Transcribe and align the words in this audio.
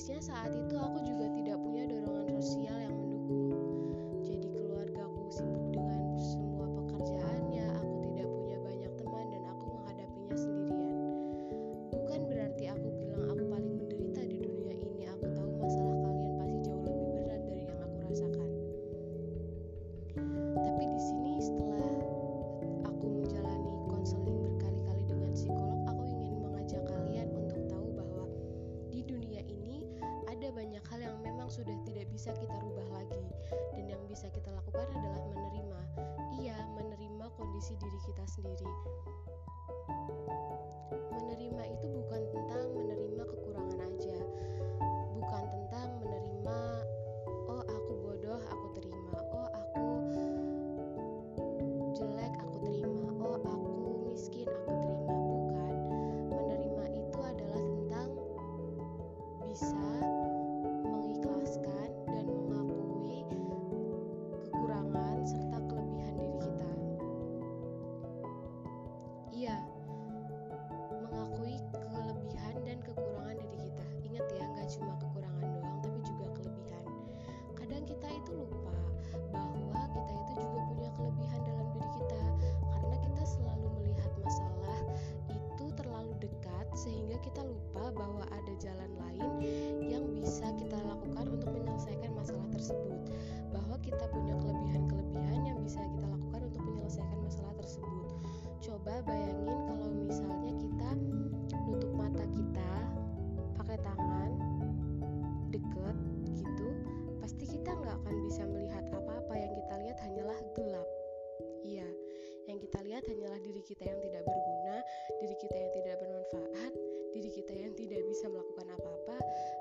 Ironisnya 0.00 0.32
saat 0.32 0.48
itu 0.56 0.80
aku 0.80 0.96
juga 1.04 1.28
tidak 1.28 1.60
punya 1.60 1.84
dorongan 1.84 2.40
sosial 2.40 2.79
bisa 32.20 32.36
kita 32.36 32.52
rubah 32.60 32.84
lagi. 33.00 33.24
Dan 33.72 33.96
yang 33.96 34.02
bisa 34.04 34.28
kita 34.28 34.52
lakukan 34.52 34.84
adalah 34.92 35.24
menerima. 35.32 35.80
Iya 36.36 36.52
menerima 36.76 37.32
kondisi 37.32 37.72
diri 37.80 37.96
kita 38.04 38.20
sendiri. 38.28 38.68
Menerima 41.16 41.62
itu 41.64 41.86
bukan 41.88 42.20
tentang 42.28 42.76
menerima 42.76 43.24
kekurangan 43.24 43.80
aja. 43.88 44.20
Bukan 45.16 45.44
tentang 45.48 45.88
menerima 46.04 46.60
oh 47.48 47.64
aku 47.64 47.92
bodoh 48.04 48.40
aku 48.52 48.66
terima. 48.76 49.16
Oh 49.32 49.48
aku 49.56 49.84
jelek 51.96 52.36
aku 52.36 52.56
terima. 52.68 53.16
Oh 53.16 53.40
aku 53.48 53.72
miskin 54.12 54.44
aku 54.44 54.76
terima. 54.76 55.16
Bukan. 55.24 55.74
Menerima 56.36 56.84
itu 57.00 57.18
adalah 57.24 57.64
tentang 57.64 58.12
bisa 59.48 60.09
bahwa 88.00 88.24
ada 88.32 88.52
jalan 88.56 88.90
lain 88.96 89.30
yang 89.84 90.04
bisa 90.16 90.48
kita 90.56 90.80
lakukan 90.88 91.28
untuk 91.28 91.52
menyelesaikan 91.52 92.16
masalah 92.16 92.48
tersebut. 92.48 92.96
Bahwa 93.52 93.76
kita 93.84 94.08
punya 94.08 94.32
kelebihan-kelebihan 94.40 95.40
yang 95.44 95.58
bisa 95.60 95.84
kita 95.84 96.08
lakukan 96.08 96.40
untuk 96.48 96.62
menyelesaikan 96.64 97.18
masalah 97.20 97.52
tersebut. 97.60 98.08
Coba 98.64 99.04
bayangin 99.04 99.58
kalau 99.68 99.88
misalnya 99.92 100.52
kita 100.56 100.90
nutup 101.68 101.92
mata 101.92 102.24
kita 102.32 102.72
pakai 103.60 103.76
tangan 103.84 104.30
deket 105.52 105.96
gitu 106.32 106.68
pasti 107.20 107.44
kita 107.44 107.76
nggak 107.76 107.96
akan 108.00 108.16
bisa 108.24 108.48
melihat 108.48 108.84
apa-apa. 108.96 109.36
Yang 109.36 109.52
kita 109.60 109.74
lihat 109.84 109.98
hanyalah 110.00 110.38
gelap. 110.56 110.88
Iya 111.60 111.88
yang 112.48 112.58
kita 112.58 112.82
lihat 112.82 113.06
hanyalah 113.06 113.38
diri 113.46 113.62
kita 113.62 113.86
yang 113.86 114.00
tidak 114.02 114.26
berguna 114.26 114.82
diri 115.22 115.36
kita 115.38 115.54
yang 115.54 115.70
tidak 115.70 115.94
bermanfaat 116.02 116.72
diri 117.14 117.30
kita 117.30 117.52
yang 117.54 117.72
tidak 117.74 117.89
bisa 118.10 118.26
melakukan 118.26 118.66
apa-apa 118.74 119.16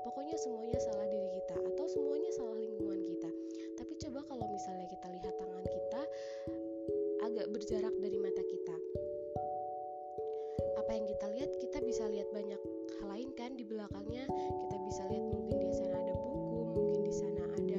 pokoknya 0.00 0.32
semuanya 0.40 0.80
salah 0.80 1.04
diri 1.12 1.28
kita 1.36 1.60
atau 1.60 1.84
semuanya 1.84 2.32
salah 2.32 2.56
lingkungan 2.56 3.04
kita. 3.04 3.30
Tapi 3.76 3.92
coba 4.00 4.24
kalau 4.24 4.48
misalnya 4.48 4.88
kita 4.88 5.06
lihat 5.12 5.34
tangan 5.36 5.66
kita 5.68 6.02
agak 7.20 7.46
berjarak 7.52 7.94
dari 8.00 8.16
mata 8.16 8.40
kita. 8.40 8.76
Apa 10.80 10.90
yang 10.96 11.04
kita 11.04 11.26
lihat 11.36 11.50
kita 11.60 11.78
bisa 11.84 12.08
lihat 12.08 12.28
banyak 12.32 12.60
hal 13.00 13.06
lain 13.12 13.28
kan 13.36 13.52
di 13.60 13.64
belakangnya. 13.68 14.24
Kita 14.64 14.76
bisa 14.88 15.02
lihat 15.12 15.24
mungkin 15.28 15.56
di 15.60 15.74
sana 15.76 15.96
ada 16.00 16.14
buku 16.16 16.58
mungkin 16.64 17.00
di 17.04 17.12
sana 17.12 17.42
ada 17.44 17.69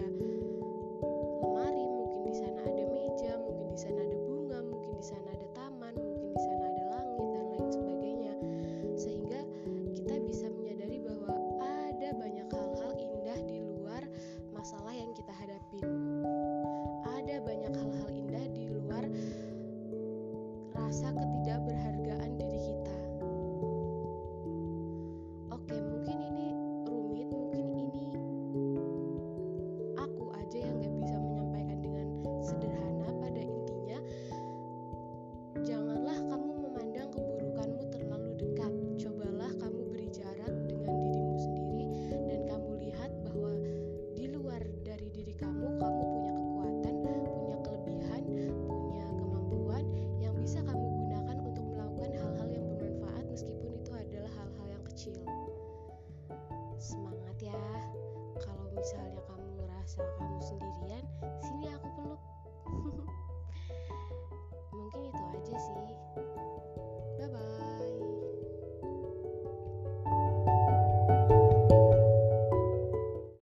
misalnya 58.82 59.22
kamu 59.30 59.46
ngerasa 59.62 60.02
kamu 60.18 60.42
sendirian, 60.42 61.06
sini 61.46 61.70
aku 61.70 61.86
peluk. 62.02 62.22